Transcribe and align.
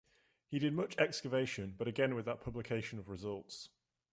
He 0.49 0.57
did 0.57 0.73
much 0.73 0.97
excavation, 0.97 1.75
but 1.77 1.87
again 1.87 2.15
without 2.15 2.41
publication 2.41 2.97
of 2.97 3.07
results. 3.07 3.69